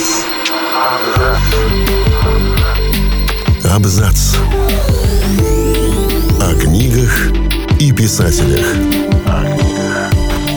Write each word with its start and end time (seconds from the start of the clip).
Абзац. 0.00 1.40
Абзац. 3.70 4.36
О 6.40 6.54
книгах 6.58 7.28
и 7.78 7.92
писателях. 7.92 8.64
О 9.26 9.44
книгах 9.44 10.12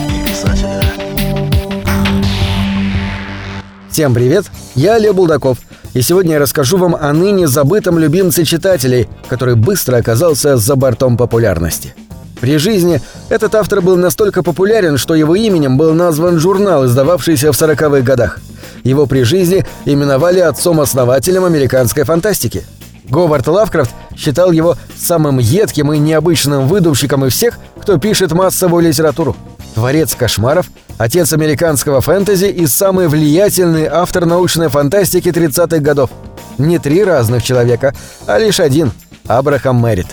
и 0.08 0.26
писателях. 0.26 0.84
Всем 3.90 4.14
привет, 4.14 4.46
я 4.74 4.96
Лев 4.96 5.14
Булдаков, 5.14 5.58
и 5.92 6.00
сегодня 6.00 6.32
я 6.34 6.38
расскажу 6.38 6.78
вам 6.78 6.96
о 6.98 7.12
ныне 7.12 7.46
забытом 7.46 7.98
любимце 7.98 8.46
читателей, 8.46 9.08
который 9.28 9.56
быстро 9.56 9.98
оказался 9.98 10.56
за 10.56 10.74
бортом 10.74 11.18
популярности. 11.18 11.94
При 12.40 12.56
жизни 12.56 13.02
этот 13.28 13.54
автор 13.54 13.82
был 13.82 13.96
настолько 13.96 14.42
популярен, 14.42 14.96
что 14.96 15.14
его 15.14 15.34
именем 15.34 15.76
был 15.76 15.92
назван 15.92 16.38
журнал, 16.38 16.86
издававшийся 16.86 17.52
в 17.52 17.60
40-х 17.60 18.00
годах. 18.00 18.40
Его 18.84 19.06
при 19.06 19.22
жизни 19.22 19.64
именовали 19.86 20.40
отцом-основателем 20.40 21.44
американской 21.44 22.04
фантастики. 22.04 22.64
Говард 23.08 23.46
Лавкрафт 23.48 23.90
считал 24.16 24.52
его 24.52 24.76
самым 24.96 25.38
едким 25.38 25.92
и 25.92 25.98
необычным 25.98 26.68
выдумщиком 26.68 27.24
из 27.24 27.32
всех, 27.32 27.58
кто 27.80 27.98
пишет 27.98 28.32
массовую 28.32 28.84
литературу. 28.84 29.36
Творец 29.74 30.14
кошмаров, 30.14 30.66
отец 30.98 31.32
американского 31.32 32.00
фэнтези 32.00 32.46
и 32.46 32.66
самый 32.66 33.08
влиятельный 33.08 33.86
автор 33.86 34.24
научной 34.24 34.68
фантастики 34.68 35.28
30-х 35.28 35.78
годов. 35.78 36.10
Не 36.58 36.78
три 36.78 37.02
разных 37.02 37.42
человека, 37.42 37.94
а 38.26 38.38
лишь 38.38 38.60
один– 38.60 38.92
Абрахам 39.26 39.76
Мэрит. 39.76 40.06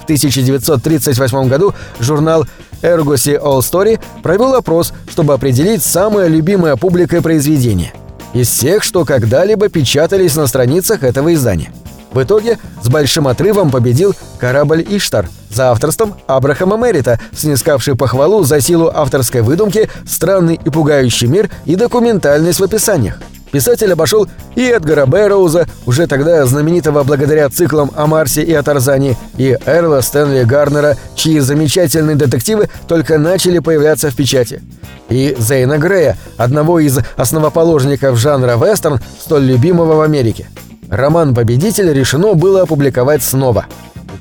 В 0.00 0.04
1938 0.04 1.48
году 1.48 1.74
журнал 1.98 2.46
Ergosy 2.82 3.40
All 3.40 3.58
Story 3.60 4.00
провел 4.22 4.54
опрос, 4.54 4.92
чтобы 5.10 5.34
определить 5.34 5.82
самое 5.82 6.28
любимое 6.28 6.76
публикой 6.76 7.20
произведение. 7.20 7.92
Из 8.34 8.48
всех, 8.48 8.82
что 8.82 9.04
когда-либо 9.04 9.68
печатались 9.68 10.34
на 10.34 10.48
страницах 10.48 11.04
этого 11.04 11.32
издания. 11.32 11.72
В 12.12 12.20
итоге 12.20 12.58
с 12.82 12.88
большим 12.88 13.28
отрывом 13.28 13.70
победил 13.70 14.14
корабль 14.38 14.84
«Иштар» 14.88 15.28
за 15.50 15.70
авторством 15.70 16.14
Абрахама 16.26 16.76
Мерита, 16.76 17.20
снискавший 17.32 17.94
похвалу 17.94 18.42
за 18.42 18.60
силу 18.60 18.90
авторской 18.92 19.42
выдумки, 19.42 19.88
странный 20.04 20.58
и 20.64 20.70
пугающий 20.70 21.28
мир 21.28 21.48
и 21.64 21.76
документальность 21.76 22.58
в 22.58 22.64
описаниях. 22.64 23.20
Писатель 23.54 23.92
обошел 23.92 24.26
и 24.56 24.62
Эдгара 24.62 25.06
Бэрроуза, 25.06 25.68
уже 25.86 26.08
тогда 26.08 26.44
знаменитого 26.44 27.04
благодаря 27.04 27.48
циклам 27.48 27.92
о 27.94 28.08
Марсе 28.08 28.42
и 28.42 28.52
о 28.52 28.64
Тарзане, 28.64 29.16
и 29.38 29.56
Эрла 29.64 30.00
Стэнли 30.00 30.42
Гарнера, 30.42 30.96
чьи 31.14 31.38
замечательные 31.38 32.16
детективы 32.16 32.68
только 32.88 33.16
начали 33.16 33.60
появляться 33.60 34.10
в 34.10 34.16
печати. 34.16 34.60
И 35.08 35.36
Зейна 35.38 35.78
Грея, 35.78 36.16
одного 36.36 36.80
из 36.80 36.98
основоположников 37.16 38.18
жанра 38.18 38.56
вестерн, 38.56 38.98
столь 39.20 39.44
любимого 39.44 39.94
в 39.94 40.00
Америке. 40.00 40.48
Роман 40.90 41.32
«Победитель» 41.32 41.92
решено 41.92 42.34
было 42.34 42.62
опубликовать 42.62 43.22
снова. 43.22 43.66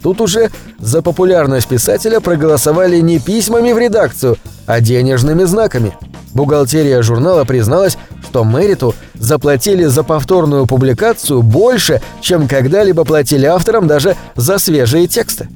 Тут 0.03 0.19
уже 0.19 0.51
за 0.79 1.01
популярность 1.01 1.67
писателя 1.67 2.19
проголосовали 2.19 2.99
не 2.99 3.19
письмами 3.19 3.71
в 3.71 3.79
редакцию, 3.79 4.37
а 4.67 4.81
денежными 4.81 5.45
знаками. 5.45 5.93
Бухгалтерия 6.33 7.01
журнала 7.01 7.45
призналась, 7.45 7.97
что 8.23 8.43
Мэриту 8.43 8.93
заплатили 9.13 9.85
за 9.85 10.03
повторную 10.03 10.65
публикацию 10.65 11.41
больше, 11.41 12.01
чем 12.19 12.49
когда-либо 12.49 13.05
платили 13.05 13.45
авторам 13.45 13.87
даже 13.87 14.17
за 14.35 14.57
свежие 14.57 15.07
тексты. 15.07 15.47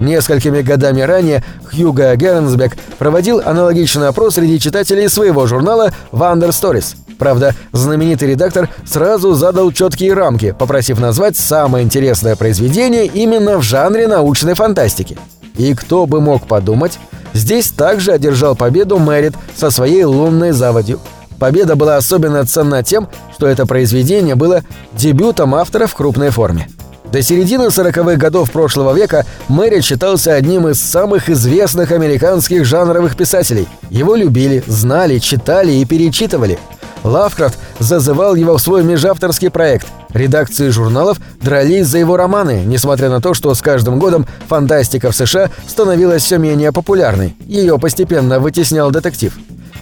Несколькими 0.00 0.62
годами 0.62 1.02
ранее 1.02 1.44
Хьюго 1.70 2.16
Гернсбек 2.16 2.76
проводил 2.98 3.40
аналогичный 3.44 4.08
опрос 4.08 4.34
среди 4.34 4.58
читателей 4.58 5.08
своего 5.08 5.46
журнала 5.46 5.92
«Вандер 6.10 6.48
Stories». 6.48 6.96
Правда, 7.18 7.54
знаменитый 7.72 8.30
редактор 8.30 8.70
сразу 8.86 9.34
задал 9.34 9.70
четкие 9.72 10.14
рамки, 10.14 10.54
попросив 10.58 10.98
назвать 10.98 11.36
самое 11.36 11.84
интересное 11.84 12.34
произведение 12.34 13.04
именно 13.04 13.58
в 13.58 13.62
жанре 13.62 14.08
научной 14.08 14.54
фантастики. 14.54 15.18
И 15.56 15.74
кто 15.74 16.06
бы 16.06 16.22
мог 16.22 16.46
подумать, 16.46 16.98
здесь 17.34 17.70
также 17.70 18.12
одержал 18.12 18.56
победу 18.56 18.98
Мэрит 18.98 19.34
со 19.54 19.70
своей 19.70 20.04
лунной 20.04 20.52
заводью– 20.52 20.98
Победа 21.40 21.74
была 21.74 21.96
особенно 21.96 22.44
ценна 22.44 22.82
тем, 22.82 23.08
что 23.34 23.46
это 23.46 23.64
произведение 23.64 24.34
было 24.34 24.62
дебютом 24.92 25.54
автора 25.54 25.86
в 25.86 25.94
крупной 25.94 26.28
форме. 26.28 26.68
До 27.12 27.22
середины 27.22 27.64
40-х 27.64 28.16
годов 28.16 28.52
прошлого 28.52 28.94
века 28.94 29.26
Мэри 29.48 29.80
считался 29.80 30.34
одним 30.34 30.68
из 30.68 30.80
самых 30.80 31.28
известных 31.28 31.90
американских 31.90 32.64
жанровых 32.64 33.16
писателей. 33.16 33.66
Его 33.90 34.14
любили, 34.14 34.62
знали, 34.68 35.18
читали 35.18 35.72
и 35.72 35.84
перечитывали. 35.84 36.56
Лавкрафт 37.02 37.58
зазывал 37.80 38.36
его 38.36 38.56
в 38.56 38.62
свой 38.62 38.84
межавторский 38.84 39.50
проект. 39.50 39.88
Редакции 40.10 40.68
журналов 40.68 41.18
дрались 41.40 41.86
за 41.86 41.98
его 41.98 42.16
романы, 42.16 42.62
несмотря 42.64 43.08
на 43.10 43.20
то, 43.20 43.34
что 43.34 43.54
с 43.54 43.60
каждым 43.60 43.98
годом 43.98 44.26
фантастика 44.48 45.10
в 45.10 45.16
США 45.16 45.50
становилась 45.66 46.22
все 46.22 46.38
менее 46.38 46.70
популярной. 46.70 47.34
Ее 47.46 47.78
постепенно 47.78 48.38
вытеснял 48.38 48.90
детектив. 48.92 49.36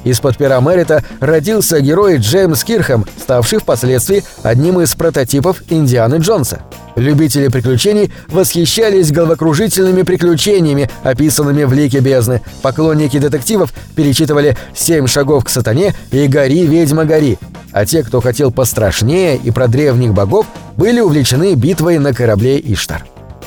Из-под 0.05 0.37
пера 0.37 0.61
Мэрита 0.61 1.05
родился 1.21 1.81
герой 1.81 2.19
Джеймс 2.19 2.65
Кирхэм, 2.65 3.05
ставший 3.21 3.59
впоследствии 3.59 4.25
одним 4.43 4.81
из 4.81 4.95
прототипов 4.95 5.63
Индианы 5.69 6.17
Джонса. 6.17 6.61
Любители 6.97 7.49
приключений 7.49 8.13
восхищались 8.29 9.13
головокружительными 9.13 10.03
приключениями, 10.03 10.91
описанными 11.05 11.65
в 11.65 11.73
«Лике 11.73 12.01
бездны». 12.01 12.43
Поклонники 12.61 13.19
детективов 13.19 13.73
перечитывали 13.95 14.57
«Семь 14.75 15.07
шагов 15.07 15.45
к 15.45 15.49
сатане» 15.49 15.95
и 16.11 16.27
«Гори, 16.27 16.67
ведьма, 16.67 17.05
гори». 17.05 17.39
А 17.73 17.87
те, 17.87 18.03
кто 18.03 18.21
хотел 18.21 18.51
пострашнее 18.51 19.37
и 19.37 19.51
про 19.51 19.69
древних 19.69 20.13
богов, 20.13 20.47
были 20.77 21.01
увлечены 21.01 21.55
битвой 21.55 21.99
на 21.99 22.13
корабле 22.13 22.59
Иштар. 22.59 23.05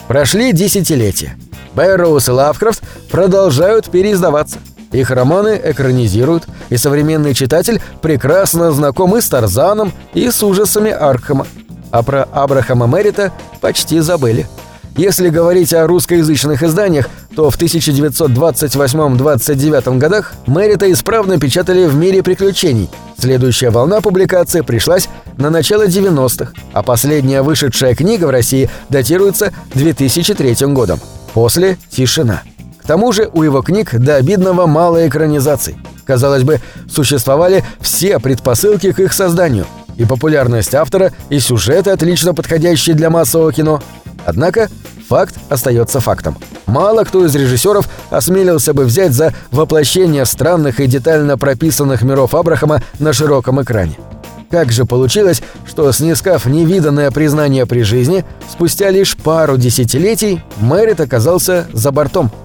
Прошли 0.07 0.53
десятилетия. 0.53 1.35
Бэрроуз 1.73 2.27
и 2.27 2.31
Лавкрафт 2.31 2.83
продолжают 3.09 3.89
переиздаваться. 3.89 4.59
Их 4.91 5.09
романы 5.09 5.59
экранизируют, 5.63 6.43
и 6.69 6.77
современный 6.77 7.33
читатель 7.33 7.81
прекрасно 8.01 8.71
знаком 8.71 9.17
и 9.17 9.21
с 9.21 9.29
Тарзаном, 9.29 9.93
и 10.13 10.29
с 10.29 10.43
ужасами 10.43 10.91
Аркхема. 10.91 11.47
А 11.91 12.03
про 12.03 12.27
Абрахама 12.31 12.85
Мерита 12.87 13.31
почти 13.61 13.99
забыли. 13.99 14.47
Если 14.97 15.29
говорить 15.29 15.73
о 15.73 15.87
русскоязычных 15.87 16.63
изданиях, 16.63 17.07
то 17.35 17.49
в 17.49 17.57
1928-29 17.57 19.97
годах 19.97 20.33
Мэрита 20.47 20.91
исправно 20.91 21.39
печатали 21.39 21.85
в 21.85 21.95
«Мире 21.95 22.21
приключений». 22.23 22.89
Следующая 23.17 23.69
волна 23.69 24.01
публикации 24.01 24.59
пришлась 24.61 25.07
на 25.37 25.49
начало 25.49 25.87
90-х, 25.87 26.51
а 26.73 26.83
последняя 26.83 27.41
вышедшая 27.41 27.95
книга 27.95 28.25
в 28.25 28.31
России 28.31 28.69
датируется 28.89 29.53
2003 29.75 30.73
годом. 30.73 30.99
После– 31.33 31.77
тишина. 31.89 32.41
К 32.81 32.87
тому 32.87 33.11
же 33.11 33.29
у 33.31 33.43
его 33.43 33.61
книг 33.61 33.93
до 33.97 34.15
обидного 34.15 34.65
мало 34.65 35.07
экранизаций. 35.07 35.77
Казалось 36.05 36.43
бы, 36.43 36.59
существовали 36.89 37.63
все 37.79 38.19
предпосылки 38.19 38.91
к 38.91 38.99
их 38.99 39.13
созданию. 39.13 39.65
И 39.97 40.05
популярность 40.05 40.73
автора, 40.73 41.11
и 41.29 41.39
сюжеты, 41.39 41.91
отлично 41.91 42.33
подходящие 42.33 42.95
для 42.95 43.09
массового 43.09 43.53
кино. 43.53 43.81
Однако 44.25 44.69
факт 45.07 45.35
остается 45.49 45.99
фактом. 45.99 46.37
Мало 46.65 47.03
кто 47.03 47.25
из 47.25 47.35
режиссеров 47.35 47.87
осмелился 48.09 48.73
бы 48.73 48.85
взять 48.85 49.13
за 49.13 49.33
воплощение 49.51 50.25
странных 50.25 50.79
и 50.79 50.87
детально 50.87 51.37
прописанных 51.37 52.01
миров 52.01 52.33
Абрахама 52.33 52.81
на 52.99 53.13
широком 53.13 53.61
экране. 53.61 53.97
Как 54.49 54.71
же 54.71 54.85
получилось, 54.85 55.41
что, 55.67 55.91
снискав 55.91 56.45
невиданное 56.45 57.11
признание 57.11 57.65
при 57.65 57.83
жизни, 57.83 58.25
спустя 58.49 58.89
лишь 58.89 59.15
пару 59.15 59.57
десятилетий 59.57 60.43
Мэрит 60.57 60.99
оказался 60.99 61.67
за 61.73 61.91
бортом– 61.91 62.31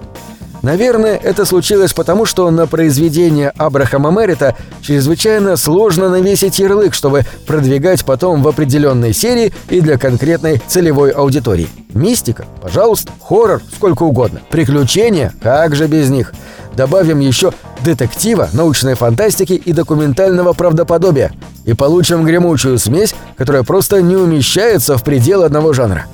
Наверное, 0.61 1.15
это 1.15 1.45
случилось 1.45 1.93
потому, 1.93 2.25
что 2.25 2.49
на 2.51 2.67
произведение 2.67 3.49
Абрахама 3.57 4.11
Мерита 4.11 4.55
чрезвычайно 4.81 5.57
сложно 5.57 6.09
навесить 6.09 6.59
ярлык, 6.59 6.93
чтобы 6.93 7.23
продвигать 7.45 8.03
потом 8.05 8.41
в 8.41 8.47
определенной 8.47 9.13
серии 9.13 9.53
и 9.69 9.81
для 9.81 9.97
конкретной 9.97 10.61
целевой 10.67 11.11
аудитории. 11.11 11.69
Мистика? 11.93 12.45
Пожалуйста. 12.61 13.11
Хоррор? 13.21 13.61
Сколько 13.75 14.03
угодно. 14.03 14.41
Приключения? 14.49 15.33
Как 15.41 15.75
же 15.75 15.87
без 15.87 16.09
них? 16.09 16.33
Добавим 16.75 17.19
еще 17.19 17.53
детектива, 17.83 18.49
научной 18.53 18.93
фантастики 18.93 19.53
и 19.53 19.73
документального 19.73 20.53
правдоподобия. 20.53 21.31
И 21.65 21.73
получим 21.73 22.23
гремучую 22.23 22.77
смесь, 22.77 23.15
которая 23.35 23.63
просто 23.63 24.01
не 24.01 24.15
умещается 24.15 24.95
в 24.95 25.03
пределы 25.03 25.45
одного 25.45 25.73
жанра. 25.73 26.05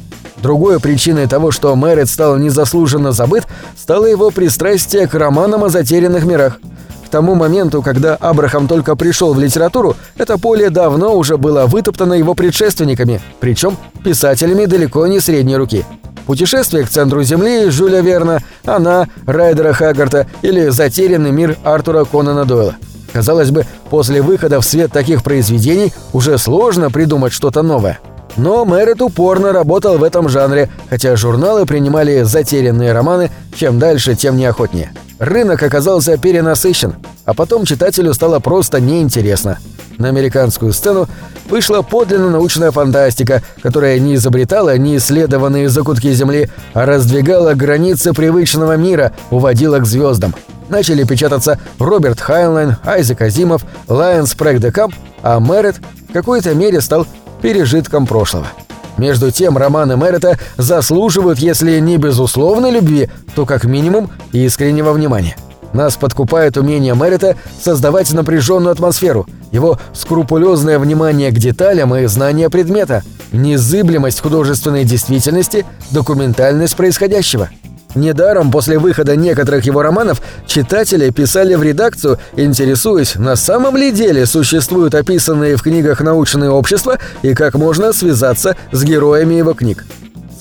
Другой 0.43 0.81
причиной 0.81 1.25
того, 1.25 1.51
что 1.51 1.73
Мэрит 1.73 2.09
стал 2.09 2.35
незаслуженно 2.35 3.13
забыт, 3.13 3.45
стало 3.77 4.07
его 4.07 4.29
пристрастие 4.29 5.07
к 5.07 5.13
романам 5.13 5.63
о 5.63 5.69
затерянных 5.69 6.25
мирах. 6.25 6.59
К 7.05 7.09
тому 7.09 7.33
моменту, 7.33 7.81
когда 7.81 8.15
Абрахам 8.15 8.67
только 8.67 8.97
пришел 8.97 9.33
в 9.33 9.39
литературу, 9.39 9.95
это 10.17 10.37
поле 10.37 10.69
давно 10.69 11.15
уже 11.15 11.37
было 11.37 11.65
вытоптано 11.65 12.13
его 12.13 12.33
предшественниками, 12.33 13.21
причем 13.39 13.77
писателями 14.03 14.65
далеко 14.65 15.07
не 15.07 15.21
средней 15.21 15.55
руки. 15.55 15.85
«Путешествие 16.25 16.83
к 16.83 16.89
центру 16.89 17.23
Земли» 17.23 17.69
Жюля 17.69 18.01
Верна, 18.01 18.39
«Она» 18.65 19.07
Райдера 19.25 19.71
Хаггарта 19.71 20.27
или 20.41 20.67
«Затерянный 20.67 21.31
мир» 21.31 21.55
Артура 21.63 22.03
Конана 22.03 22.43
Дойла. 22.43 22.75
Казалось 23.13 23.51
бы, 23.51 23.65
после 23.89 24.21
выхода 24.21 24.59
в 24.59 24.65
свет 24.65 24.91
таких 24.91 25.23
произведений 25.23 25.93
уже 26.11 26.37
сложно 26.37 26.91
придумать 26.91 27.31
что-то 27.31 27.61
новое. 27.61 27.99
Но 28.35 28.65
Мэрит 28.65 29.01
упорно 29.01 29.51
работал 29.51 29.97
в 29.97 30.03
этом 30.03 30.27
жанре, 30.27 30.69
хотя 30.89 31.15
журналы 31.15 31.65
принимали 31.65 32.23
затерянные 32.23 32.91
романы, 32.91 33.29
чем 33.55 33.79
дальше, 33.79 34.15
тем 34.15 34.37
неохотнее. 34.37 34.91
Рынок 35.19 35.61
оказался 35.61 36.17
перенасыщен, 36.17 36.95
а 37.25 37.33
потом 37.33 37.65
читателю 37.65 38.13
стало 38.13 38.39
просто 38.39 38.81
неинтересно. 38.81 39.59
На 39.97 40.09
американскую 40.09 40.73
сцену 40.73 41.07
вышла 41.49 41.83
подлинно 41.83 42.31
научная 42.31 42.71
фантастика, 42.71 43.43
которая 43.61 43.99
не 43.99 44.15
изобретала 44.15 44.77
неисследованные 44.77 45.69
закутки 45.69 46.11
Земли, 46.13 46.49
а 46.73 46.85
раздвигала 46.85 47.53
границы 47.53 48.13
привычного 48.13 48.75
мира, 48.75 49.13
уводила 49.29 49.77
к 49.79 49.85
звездам. 49.85 50.33
Начали 50.69 51.03
печататься 51.03 51.59
Роберт 51.77 52.19
Хайнлайн, 52.19 52.77
Айзек 52.83 53.21
Азимов, 53.21 53.63
Лайонс 53.87 54.33
Прэг 54.33 54.59
де 54.59 54.71
Камп, 54.71 54.95
а 55.21 55.39
Мерет 55.39 55.75
в 56.09 56.13
какой-то 56.13 56.55
мере 56.55 56.81
стал 56.81 57.05
пережитком 57.43 58.07
прошлого. 58.07 58.47
Между 58.97 59.29
тем, 59.29 59.57
романы 59.57 59.97
Мерета 59.97 60.39
заслуживают, 60.57 61.39
если 61.39 61.79
не 61.79 61.97
безусловной 61.97 62.71
любви, 62.71 63.09
то 63.35 63.45
как 63.45 63.65
минимум 63.65 64.09
искреннего 64.31 64.93
внимания. 64.93 65.35
Нас 65.73 65.97
подкупает 65.97 66.57
умение 66.57 66.95
Мерета 66.95 67.35
создавать 67.61 68.11
напряженную 68.13 68.71
атмосферу, 68.71 69.27
его 69.51 69.77
скрупулезное 69.93 70.79
внимание 70.79 71.31
к 71.31 71.37
деталям 71.37 71.93
и 71.95 72.05
знание 72.05 72.49
предмета, 72.49 73.03
незыблемость 73.33 74.21
художественной 74.21 74.85
действительности, 74.85 75.65
документальность 75.91 76.77
происходящего– 76.77 77.49
Недаром 77.95 78.51
после 78.51 78.79
выхода 78.79 79.15
некоторых 79.15 79.65
его 79.65 79.81
романов 79.81 80.21
читатели 80.47 81.09
писали 81.11 81.53
в 81.55 81.63
редакцию, 81.63 82.19
интересуясь, 82.35 83.15
на 83.15 83.35
самом 83.35 83.77
ли 83.77 83.91
деле 83.91 84.25
существуют 84.25 84.95
описанные 84.95 85.57
в 85.57 85.63
книгах 85.63 86.01
научные 86.01 86.49
общества 86.49 86.97
и 87.21 87.33
как 87.33 87.55
можно 87.55 87.93
связаться 87.93 88.55
с 88.71 88.83
героями 88.83 89.35
его 89.35 89.53
книг. 89.53 89.85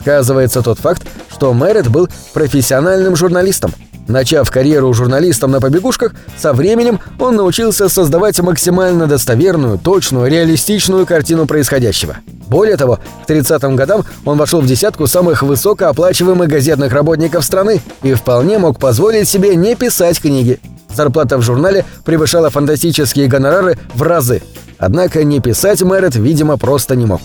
Сказывается 0.01 0.63
тот 0.63 0.79
факт, 0.79 1.03
что 1.31 1.53
Мэрит 1.53 1.89
был 1.89 2.09
профессиональным 2.33 3.17
журналистом. 3.17 3.73
Начав 4.09 4.51
карьеру 4.51 4.93
журналистом 4.93 5.51
на 5.53 5.61
побегушках, 5.61 6.15
со 6.37 6.53
временем 6.53 7.01
он 7.19 7.37
научился 7.37 7.89
создавать 7.89 8.41
максимально 8.41 9.07
достоверную, 9.07 9.79
точную, 9.79 10.31
реалистичную 10.31 11.07
картину 11.07 11.47
происходящего. 11.47 12.17
Более 12.49 12.77
того, 12.77 12.99
к 13.27 13.31
30-м 13.31 13.77
годам 13.77 14.05
он 14.25 14.37
вошел 14.37 14.61
в 14.61 14.67
десятку 14.67 15.07
самых 15.07 15.43
высокооплачиваемых 15.43 16.49
газетных 16.49 16.93
работников 16.93 17.45
страны 17.45 17.81
и 18.03 18.15
вполне 18.15 18.59
мог 18.59 18.79
позволить 18.79 19.29
себе 19.29 19.55
не 19.55 19.77
писать 19.77 20.21
книги. 20.21 20.61
Зарплата 20.95 21.39
в 21.39 21.43
журнале 21.43 21.85
превышала 22.05 22.51
фантастические 22.51 23.29
гонорары 23.29 23.79
в 23.95 24.03
разы. 24.03 24.43
Однако 24.79 25.25
не 25.25 25.41
писать 25.41 25.81
Мэрит, 25.83 26.17
видимо, 26.17 26.59
просто 26.59 26.97
не 26.97 27.07
мог. 27.07 27.23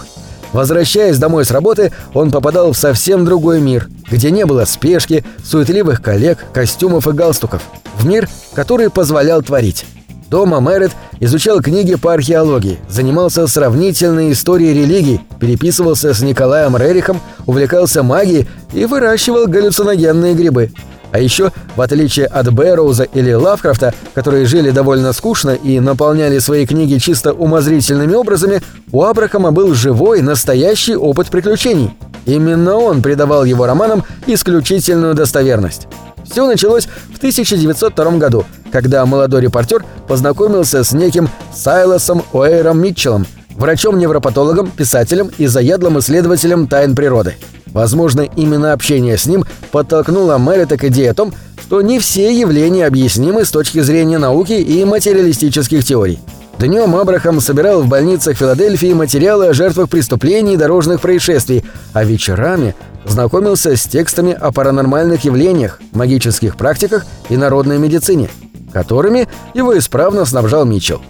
Возвращаясь 0.54 1.18
домой 1.18 1.44
с 1.44 1.52
работы, 1.52 1.92
он 2.14 2.32
попадал 2.32 2.72
в 2.72 2.78
совсем 2.78 3.26
другой 3.26 3.60
мир, 3.60 3.90
где 4.10 4.32
не 4.32 4.46
было 4.46 4.66
спешки, 4.66 5.24
суетливых 5.44 6.02
коллег, 6.02 6.40
костюмов 6.54 7.08
и 7.08 7.12
галстуков. 7.12 7.62
В 7.98 8.06
мир, 8.06 8.28
который 8.54 8.90
позволял 8.90 9.42
творить. 9.42 9.86
Дома 10.30 10.60
Мэрит 10.60 10.92
изучал 11.22 11.62
книги 11.62 11.96
по 11.96 12.14
археологии, 12.14 12.80
занимался 12.90 13.48
сравнительной 13.48 14.34
историей 14.34 14.74
религий, 14.74 15.22
переписывался 15.40 16.14
с 16.14 16.22
Николаем 16.22 16.76
Рерихом, 16.76 17.22
увлекался 17.46 18.04
магией 18.04 18.48
и 18.74 18.86
выращивал 18.86 19.48
галлюциногенные 19.48 20.34
грибы– 20.34 20.72
а 21.12 21.20
еще, 21.20 21.52
в 21.76 21.82
отличие 21.82 22.26
от 22.26 22.54
Бэрроуза 22.54 23.04
или 23.04 23.32
Лавкрафта, 23.32 23.94
которые 24.14 24.46
жили 24.46 24.72
довольно 24.72 25.14
скучно 25.14 25.52
и 25.52 25.80
наполняли 25.80 26.40
свои 26.40 26.66
книги 26.66 26.98
чисто 26.98 27.34
умозрительными 27.34 28.14
образами, 28.14 28.62
у 28.92 29.04
Абрахама 29.04 29.52
был 29.52 29.74
живой, 29.74 30.22
настоящий 30.22 30.96
опыт 30.96 31.30
приключений. 31.30 31.94
Именно 32.28 32.76
он 32.76 33.02
придавал 33.02 33.46
его 33.46 33.66
романам 33.66 34.04
исключительную 34.28 35.16
достоверность. 35.16 35.88
Все 36.30 36.46
началось 36.46 36.88
в 37.14 37.18
1902 37.18 38.12
году, 38.18 38.46
когда 38.70 39.06
молодой 39.06 39.42
репортер 39.42 39.86
познакомился 40.10 40.84
с 40.84 40.92
неким 40.92 41.30
Сайлосом 41.56 42.24
Уэйром 42.34 42.82
Митчеллом, 42.82 43.26
врачом-невропатологом, 43.56 44.70
писателем 44.70 45.32
и 45.38 45.48
заядлым 45.48 46.00
исследователем 46.00 46.68
тайн 46.68 46.96
природы. 46.96 47.36
Возможно, 47.68 48.28
именно 48.36 48.74
общение 48.74 49.18
с 49.18 49.26
ним 49.26 49.46
подтолкнуло 49.72 50.38
Мэрита 50.38 50.78
к 50.78 50.84
идее 50.84 51.12
о 51.12 51.14
том, 51.14 51.34
что 51.62 51.82
не 51.82 51.98
все 51.98 52.38
явления 52.38 52.88
объяснимы 52.88 53.46
с 53.46 53.52
точки 53.52 53.80
зрения 53.80 54.18
науки 54.18 54.52
и 54.52 54.84
материалистических 54.84 55.84
теорий. 55.84 56.20
Днем 56.60 56.96
Абрахам 56.96 57.40
собирал 57.40 57.84
в 57.84 57.88
больницах 57.88 58.36
Филадельфии 58.36 58.92
материалы 58.92 59.48
о 59.48 59.54
жертвах 59.54 59.90
преступлений 59.90 60.56
и 60.56 60.58
дорожных 60.58 61.02
происшествий, 61.02 61.64
а 61.94 62.04
вечерами 62.04 62.74
знакомился 63.06 63.78
с 63.78 63.86
текстами 63.86 64.34
о 64.34 64.52
паранормальных 64.52 65.24
явлениях, 65.24 65.80
магических 65.92 66.58
практиках 66.58 67.06
и 67.30 67.38
народной 67.38 67.78
медицине, 67.78 68.32
которыми 68.74 69.28
его 69.54 69.78
исправно 69.78 70.26
снабжал 70.26 70.66
Митчелл. 70.66 71.04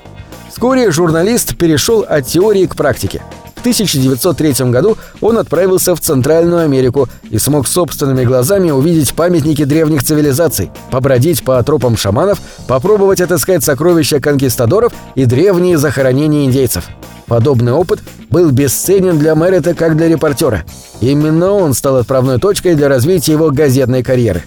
Вскоре 0.49 0.91
журналист 0.91 1.55
перешел 1.55 2.05
от 2.07 2.25
теории 2.25 2.65
к 2.65 2.75
практике. 2.75 3.21
В 3.67 3.69
1903 3.69 4.71
году 4.71 4.97
он 5.19 5.37
отправился 5.37 5.93
в 5.93 5.99
Центральную 5.99 6.63
Америку 6.63 7.09
и 7.29 7.37
смог 7.37 7.67
собственными 7.67 8.23
глазами 8.23 8.71
увидеть 8.71 9.13
памятники 9.13 9.65
древних 9.65 10.03
цивилизаций, 10.03 10.71
побродить 10.89 11.43
по 11.43 11.61
тропам 11.63 11.97
шаманов, 11.97 12.39
попробовать 12.67 13.19
отыскать 13.19 13.65
сокровища 13.65 14.21
конкистадоров 14.21 14.93
и 15.15 15.25
древние 15.25 15.77
захоронения 15.77 16.45
индейцев. 16.45 16.85
Подобный 17.25 17.73
опыт 17.73 17.99
был 18.29 18.51
бесценен 18.51 19.19
для 19.19 19.35
Мэрита 19.35 19.73
как 19.73 19.97
для 19.97 20.07
репортера. 20.07 20.63
Именно 21.01 21.51
он 21.51 21.73
стал 21.73 21.97
отправной 21.97 22.39
точкой 22.39 22.75
для 22.75 22.87
развития 22.87 23.33
его 23.33 23.51
газетной 23.51 24.01
карьеры 24.01 24.43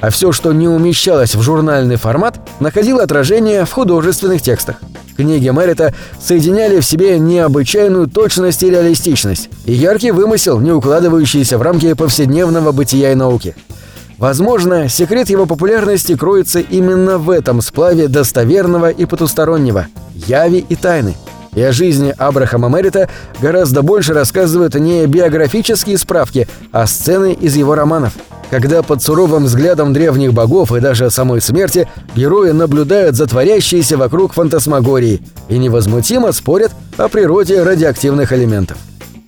а 0.00 0.10
все, 0.10 0.32
что 0.32 0.52
не 0.52 0.68
умещалось 0.68 1.34
в 1.34 1.42
журнальный 1.42 1.96
формат, 1.96 2.38
находило 2.60 3.02
отражение 3.02 3.64
в 3.64 3.72
художественных 3.72 4.42
текстах. 4.42 4.76
Книги 5.18 5.48
Мэрита 5.48 5.92
соединяли 6.20 6.78
в 6.78 6.86
себе 6.86 7.18
необычайную 7.18 8.06
точность 8.06 8.62
и 8.62 8.70
реалистичность, 8.70 9.50
и 9.64 9.72
яркий 9.72 10.12
вымысел, 10.12 10.60
не 10.60 10.70
укладывающийся 10.70 11.58
в 11.58 11.62
рамки 11.62 11.92
повседневного 11.94 12.70
бытия 12.70 13.10
и 13.10 13.16
науки. 13.16 13.56
Возможно, 14.18 14.88
секрет 14.88 15.28
его 15.28 15.44
популярности 15.46 16.16
кроется 16.16 16.60
именно 16.60 17.18
в 17.18 17.30
этом 17.30 17.62
сплаве 17.62 18.06
достоверного 18.06 18.90
и 18.90 19.06
потустороннего, 19.06 19.88
яви 20.14 20.64
и 20.68 20.76
тайны. 20.76 21.16
И 21.56 21.62
о 21.62 21.72
жизни 21.72 22.14
Абрахама 22.16 22.68
Мэрита 22.68 23.10
гораздо 23.40 23.82
больше 23.82 24.14
рассказывают 24.14 24.76
не 24.76 25.04
биографические 25.06 25.98
справки, 25.98 26.46
а 26.70 26.86
сцены 26.86 27.32
из 27.32 27.56
его 27.56 27.74
романов– 27.74 28.12
когда 28.50 28.82
под 28.82 29.02
суровым 29.02 29.44
взглядом 29.44 29.92
древних 29.92 30.32
богов 30.32 30.72
и 30.72 30.80
даже 30.80 31.10
самой 31.10 31.40
смерти 31.40 31.88
герои 32.14 32.50
наблюдают 32.50 33.16
за 33.16 33.26
творящейся 33.26 33.96
вокруг 33.96 34.32
фантасмагории 34.32 35.20
и 35.48 35.58
невозмутимо 35.58 36.32
спорят 36.32 36.72
о 36.96 37.08
природе 37.08 37.62
радиоактивных 37.62 38.32
элементов. 38.32 38.78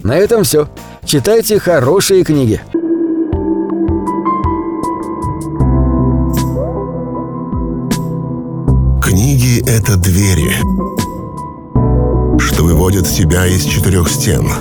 На 0.03 0.17
этом 0.17 0.45
все. 0.45 0.69
Читайте 1.05 1.59
хорошие 1.59 2.25
книги. 2.25 2.61
Книги— 9.03 9.63
это 9.69 9.97
двери, 9.97 10.53
что 12.39 12.65
выводят 12.65 13.09
тебя 13.09 13.47
из 13.47 13.65
четырех 13.65 14.09
стен— 14.09 14.49